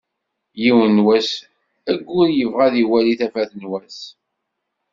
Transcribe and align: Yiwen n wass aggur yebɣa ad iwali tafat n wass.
Yiwen 0.63 0.95
n 0.97 1.03
wass 1.05 1.29
aggur 1.91 2.27
yebɣa 2.37 2.63
ad 2.67 2.75
iwali 2.83 3.13
tafat 3.19 3.51
n 3.55 3.63
wass. 3.69 3.99